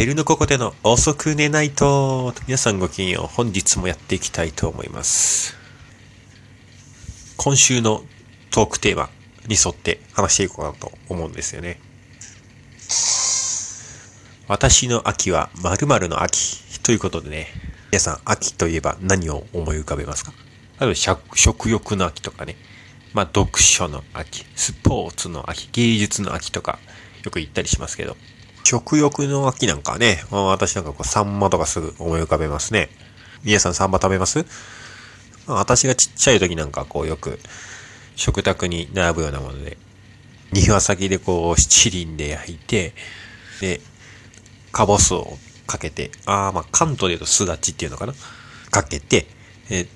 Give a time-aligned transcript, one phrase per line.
[0.00, 3.26] ペルノココでの遅く寝ないと、皆さんごきげんよう。
[3.26, 5.54] 本日もやっていきたいと思います。
[7.36, 8.02] 今週の
[8.50, 9.10] トークテーマ
[9.46, 11.78] に沿って話していこうかなと思うんですよね。
[14.48, 16.80] 私の秋は〇〇の秋。
[16.82, 17.48] ということでね、
[17.92, 20.32] 皆さん秋といえば何を思い浮かべますか？
[20.80, 22.56] 例えば食食欲の秋とかね、
[23.12, 26.78] まあ読書の秋、スポーツの秋、芸術の秋とか
[27.22, 28.16] よく言ったりしますけど、
[28.64, 32.88] 食欲の秋なんかね、私なんかこうサンマとかすぐ思い浮かべますね。
[33.42, 34.44] 皆さんサンマ食べます？
[35.46, 37.40] 私がちっちゃい時なんかこうよく
[38.14, 39.76] 食卓に並ぶようなもので、
[40.52, 42.92] 庭先でこう七輪で焼いて、
[43.60, 43.80] で、
[44.72, 48.14] かぼすをかけて、ああ、まあ関東で言うとすだちっていうのかな？
[48.70, 49.26] かけて、
[49.70, 49.86] え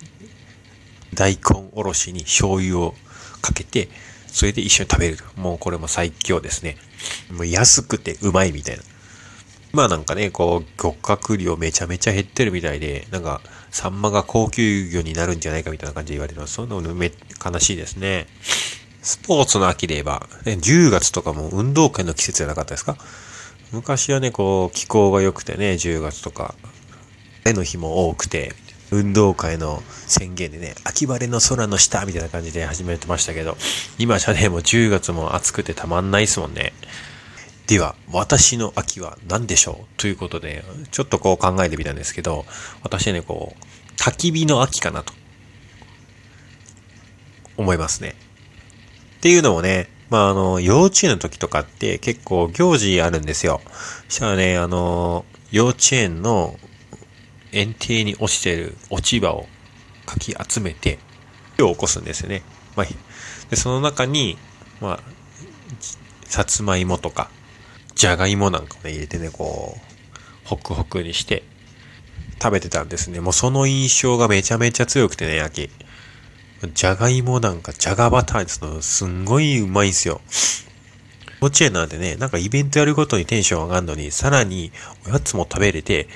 [1.15, 2.95] 大根おろしに醤油を
[3.41, 3.89] かけて、
[4.35, 5.19] それで一緒に食べる。
[5.37, 6.77] もうこれも最強ですね。
[7.31, 8.83] もう安くてうまいみたいな。
[9.73, 16.55] まあなんかね、こう、漁獲量めちゃめちゃ減ってるみたいで、なんか、サンマが高級魚になるんじゃないかみたいな感じで言われてます。
[16.55, 17.13] そんなのめ、
[17.45, 18.27] 悲しいですね。
[19.03, 22.97] スポーツの秋で言えば、ね、10月とかも運動会の季節じゃなかったですか？
[23.73, 26.55] 昔はね、こう、気候が良くてね、10月とか、
[27.45, 28.53] 絵の日も多くて、
[28.95, 33.57] 運動会の宣言でね、秋晴れの空の下みたいな感じで始めてましたけど、
[33.99, 36.73] 今じゃね、もう10月も暑くてたまんないですもんね。
[37.67, 39.85] では、私の秋は何でしょう？
[39.97, 42.45] ということで、ちょっとこう考えてみたんですけど、
[42.83, 45.13] 私ね、こう、焚き火の秋かなと、
[47.57, 48.15] 思いますね。
[49.19, 53.63] っていうのもね、まあ、あの、幼稚園の時とかって結構行事あるんですよ。
[54.09, 56.59] したらね、あの、幼稚園の
[57.55, 59.47] 園庭に落ちてる落ち葉を
[60.07, 60.99] かき集めて、
[61.57, 62.43] 火を起こすんですよね。
[62.77, 62.87] まあ、
[63.51, 64.37] で、その中に、
[64.81, 65.01] まあ、
[66.25, 67.31] さつまいもとか、
[67.95, 71.45] じゃがいもなんかをね、入れてね、こう、ホクホクにして、
[72.43, 73.21] 食べてたんですね。
[73.21, 75.71] もうその印象がめちゃめちゃ強くてね、秋。
[76.75, 80.21] じゃがいもなんか、じゃがバターにすの、すんごいうまいんすよ。
[81.41, 84.73] 幼稚園なんでね、なんかイベントやるごとにテンション上がるのに、さらに
[85.07, 86.09] おやつも食べれて、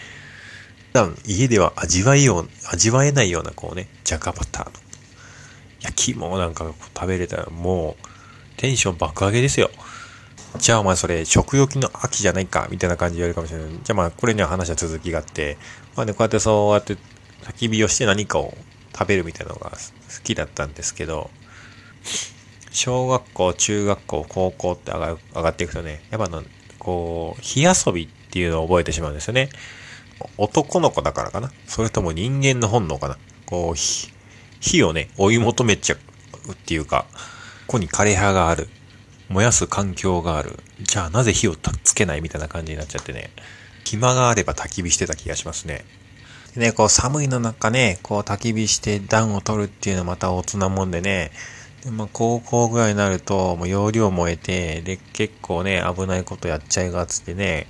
[0.98, 4.72] 段家では味わいよう、味わえないようなこうね、じゃがバターの
[5.80, 8.06] 焼き芋なんか食べれたらもう
[8.56, 9.70] テンション爆上げですよ。
[10.58, 13.80] じゃあお前それ食欲の秋じゃないかみたいな感じで言われるかもしれない。
[13.84, 15.56] じゃあまあこれには話は続きがあって、
[15.94, 16.94] まあね、こうやってそうやって
[17.42, 18.54] 焚き火をして何かを
[18.92, 19.76] 食べるみたいなのが好
[20.24, 21.30] きだったんですけど、
[22.70, 26.42] 小学校、中学校、高校って上が上がっていくとね、やっぱの、
[26.78, 29.48] こう、火遊びっていうのを覚えてしまうんですよね。
[30.36, 34.10] 男の子だからかなそれとも人間の本能かなこう、火、
[34.60, 35.96] 火をね、追い求めちゃ
[36.48, 37.06] うっていうか、
[37.66, 38.68] ここに枯れ葉がある。
[39.28, 40.58] 燃やす環境がある。
[40.80, 43.30] じゃあなぜ火をつけないみたいな感じになっちゃってね。
[43.84, 45.84] 暇があれば焚き火してた気がしますね。
[46.54, 51.30] でね、こう寒いの中ね、こう焚き火して暖を取るっていうのはまたおつなもんでね。
[51.84, 57.66] で、まあ高校ぐらいになると、もう容量燃えて、で、結構ね、危ないことやっちゃいがつってね、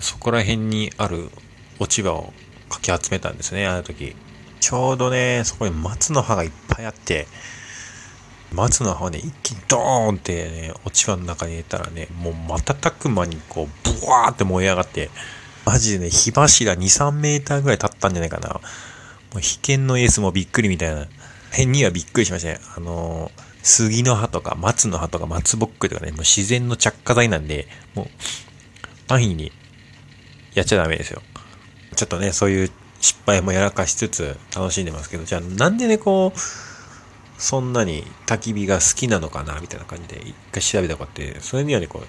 [0.00, 1.30] そこら辺にある
[1.82, 2.32] 落ち葉を
[2.68, 4.14] かき集めたんですね、あの時。
[4.60, 7.26] ちょうどね、そこに松の葉がいっぱいあって、
[8.52, 15.10] 松の葉をね、一気にドーンってね、落ち葉の中に入れたらね、もう瞬く間にこう、ブワーって燃え上がって、
[15.64, 18.48] マジでね、火柱2、3メーターぐらい経ったんじゃないかな。
[18.48, 18.60] も
[19.36, 21.06] う被験のエースもびっくりみたいな。
[21.50, 22.60] 辺にはびっくりしましたね。
[22.76, 28.06] あのー、杉の葉とか松の葉とか松ぼっくりとかね、もう自然の着火剤なんで、もう、
[29.08, 29.52] 安易に
[30.54, 31.22] やっちゃダメですよ。
[32.02, 32.70] ちょっとね、そういう
[33.00, 36.38] 失敗もやらかしつつ楽しんでますけど、じゃあなんでね、こう、
[37.40, 42.06] そんなに焚き火が好きなのかな、みたいな感じで一回調べたことあって、それにはね、こう、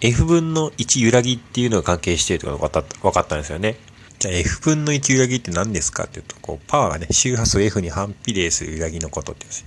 [0.00, 3.76] F 分の1揺らぎっていうのが関係しているとか分かった分かったんですよね。
[4.18, 9.64] じゃあ F 分の1揺らぎって何ですかっていうと、こう、パワーがね、周波数 F に反比例する揺らぎのことって言うんです。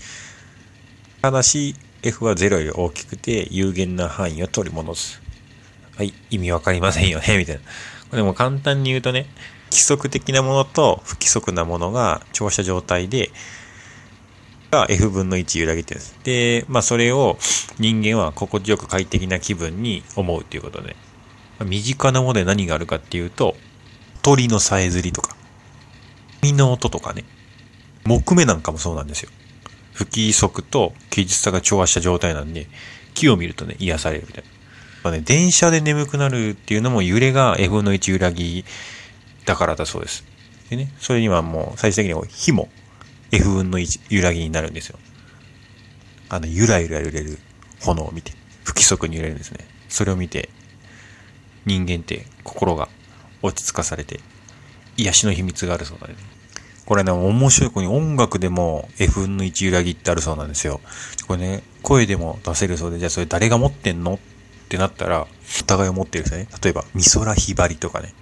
[1.21, 5.21] ただし、F は0より大きくて有限な範囲を取り戻す。
[5.99, 7.61] はい、意味わかりませんよね、みたいな。
[8.09, 9.27] これも簡単に言うとね、
[9.71, 13.31] 規則的なものと不規則なものが調射状態で、
[14.71, 16.19] が F 分の1揺らぎて言うんです。
[16.23, 17.37] で、まあそれを
[17.79, 20.95] 人間は心地よく快適な気分に思うっていうことで、
[21.59, 23.55] まあ身近なもので何があるかっていうと、
[24.21, 25.35] 鳥のさえずりとか、
[26.41, 27.25] 海の音とかね、
[28.05, 29.29] 木目なんかもそうなんですよ。
[29.93, 32.67] 不規則と技術さが調和した状態なんで、
[33.13, 34.49] 木を見るとね、癒されるみたいな。
[35.09, 38.63] まあね、電車で眠くなるっていうのも揺れが F 分の1揺らぎ
[39.45, 40.23] だからだそうです。
[40.69, 42.69] でね、それにはもう最終的に火も
[43.31, 44.99] F 分の1揺らぎになるんですよ。
[46.29, 47.39] あの、ゆらゆら揺れる
[47.81, 48.33] 炎を見て、
[48.63, 49.67] 不規則に揺れるんですね。
[49.89, 50.49] それを見て、
[51.65, 52.87] 人間って心が
[53.41, 54.19] 落ち着かされて、
[54.95, 56.13] 癒しの秘密があるそうだね。
[56.85, 60.81] これね、面白い子に音楽でも F 分の1揺らぎってあるそうなんですよ。
[61.27, 64.19] これね、声でも出せるそうで、じゃあそれ誰が持ってんのっ
[64.69, 65.25] ってなったら、
[65.61, 66.47] お互いを持ってるんですね。
[66.63, 68.13] 例えば、美空ひばりとかね、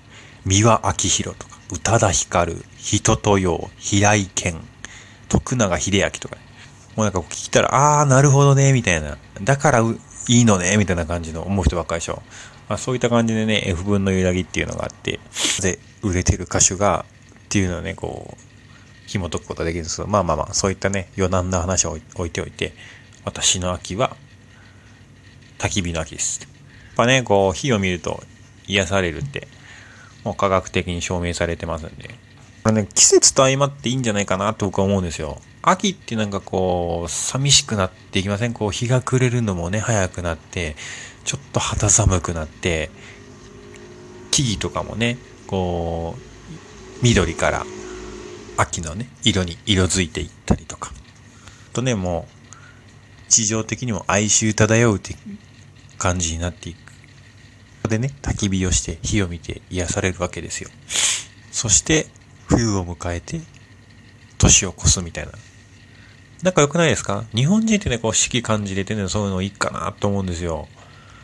[0.46, 4.56] 三輪明宏とか、宇多田ヒカル、人とよう、平井堅、
[5.28, 6.42] 徳永秀明とかね。
[6.96, 9.18] もうなんか聞いたら、あー、なるほどね、みたいな。
[9.42, 12.24] だからいいのね、みたいな感じの思う人ばっかりでしょ。
[12.70, 15.20] まあ、そういった感じでね、F 分の揺らぎっていうのがあって、
[15.62, 17.04] で、売れてる歌手が、
[17.46, 18.42] っていうのをね、こう、
[19.06, 22.74] 紐解くことができるんですけど、まあまあまあ、そういったね、余談な話を置いておいて、
[23.26, 24.16] 私の秋は、
[25.58, 26.42] 焚き火の秋です。
[26.42, 26.50] やっ
[26.96, 28.24] ぱね、こう、火を見ると
[28.68, 29.48] 癒されるって、
[30.24, 32.10] もう科学的に証明されてますんで、
[32.64, 35.42] これね、季節と相まっていいんじゃないかなと僕は思うんですよ。
[35.62, 38.54] 秋ってなんかこう、寂しくなっていきません？
[38.54, 40.76] こう、日が暮れるのもね、早くなって、
[41.24, 42.90] ちょっと肌寒くなって、
[44.32, 46.22] 木々とかもね、こう、
[47.04, 47.66] 緑から
[48.58, 50.92] 秋のね、色に色づいていったりとか。
[51.74, 55.16] とね、もう、地上的にも哀愁漂うって
[55.98, 57.90] 感じになっていく。
[57.90, 60.70] でね、焚き火をして火を見て癒されるわけですよ。
[61.52, 62.08] そして、
[62.48, 63.42] 冬を迎えて、
[64.38, 65.32] 年を越すみたいな。
[66.44, 67.26] 仲良くないですか？
[67.34, 70.68] 日本人ってね、こう四季感じれてね、そういうのいいかなと思うんですよ。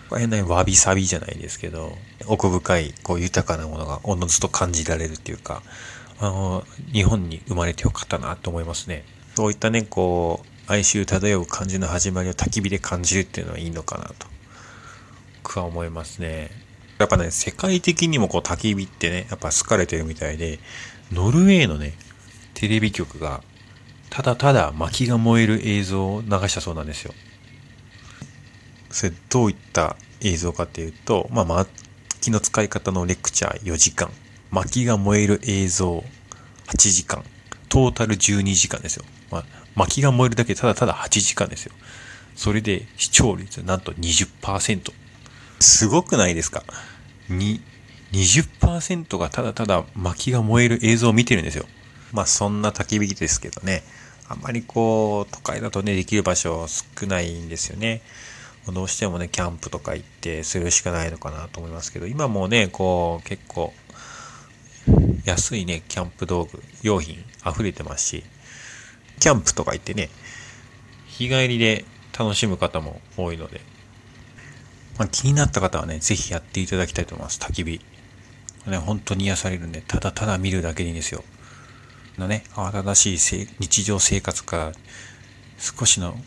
[0.09, 5.61] これね、わびさびじゃないですけど、奥深い、こう豊かなものがおのずと感じられるっていうか、
[6.19, 9.05] あの、日本に生まれてよかったなと思いますね。
[9.35, 14.27] そういったね、こう、哀愁漂う感じの始まりを焚き火で感じるっていうのはいいのかなと、
[15.43, 16.49] 僕は思いますね。
[16.97, 20.59] やっぱね、世界的にもこう焚き火ってね、やっぱ好かれてるみたいで、
[21.11, 21.93] ノルウェーのね、
[22.53, 23.43] テレビ局が、
[24.09, 27.13] ただただ薪が燃える映像を流したそうなんですよ。
[28.89, 34.09] それどういった映像かっていうと、まあ、薪の使い方のレクチャー4時間。
[34.49, 36.03] 薪が燃える映像
[36.67, 37.23] 8時間。
[37.67, 39.03] トータル12時間ですよ。
[39.29, 41.73] まあ、薪が燃えるだけただただ8時間ですよ。
[42.35, 44.93] それで視聴率なんと20%。
[45.63, 46.63] すごくないですか？
[47.29, 47.61] に、
[48.11, 51.65] 20%がただただ薪が燃える映像を見てるんですよ。
[52.11, 53.83] まあそんな焚き火ですけどね。
[54.27, 58.01] あんまりこう、都会だとね、できる場所少ないんですよね。
[58.67, 63.73] どうしてもね、キャンプとか行ってするしかないのかなと思いますけど、今もね、こう、結構、
[65.25, 68.23] 安いね、キャンプ道具、用品溢れてますし、
[69.19, 70.09] キャンプとか行ってね、
[71.07, 71.83] 日帰りで
[72.17, 73.61] 楽しむ方も多いので、
[74.97, 77.39] まあ、気になった方はね、ぜひやっていただきたいと思います。
[77.39, 77.81] 焚き火。
[78.69, 81.23] ね、本当に癒されるんで、ただただ見るだけでいいんですよ。
[82.17, 84.71] のね、慌ただしい日常生活から
[85.57, 86.17] 少しの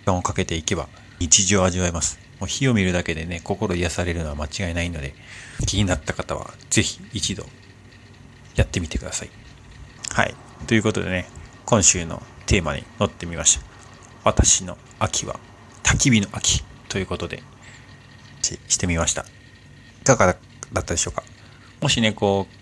[0.00, 0.88] 時間をかけていけば
[1.20, 2.18] 日常を味わえます。
[2.40, 5.14] もう火を見るだけでね、心癒されるのは間違いないので、
[5.66, 7.46] 気になった方はぜひ一度
[8.56, 9.30] やってみてください。
[10.12, 10.34] はい。
[10.66, 11.28] ということでね、
[11.64, 13.64] 今週のテーマに乗ってみました。
[14.24, 15.38] 私の秋は
[15.82, 17.42] 焚き火の秋ということで
[18.42, 19.24] ししてみました。
[20.02, 20.36] いかが
[20.72, 21.22] だったでしょうか？
[21.80, 22.54] もしね、こう、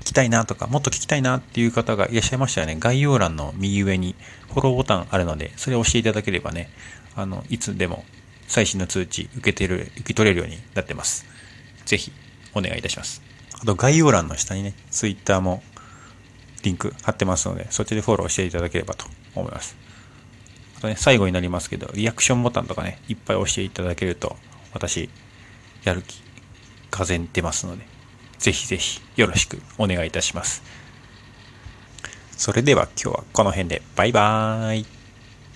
[0.00, 4.14] 聞きたいなとか、もっと聞きたいなっていう方がいらっしゃいましたらね、概要欄の右上に
[4.48, 6.70] フォローボタンあるので、それを押していただければね、
[7.14, 8.04] あの、いつでも
[8.46, 11.26] 最新の通知受けてる、受け取れるようになってます。
[11.84, 12.12] ぜひ、
[12.54, 13.22] お願いいたします。
[13.60, 15.62] あと、概要欄の下にね、Twitter も
[16.62, 19.76] リンク貼ってますので、そっちでフォローしていただければと思います。
[20.78, 24.36] あとね、最後になりますけど、リアクションボタンとかね、いっぱい押していただけると、
[24.72, 25.08] 私、
[25.84, 26.22] やる気、
[26.90, 27.84] 風出ますので、
[28.38, 30.62] ぜひぜひよろしくお願いいたします。
[32.32, 35.01] それでは今日はこの辺でバイバーイ。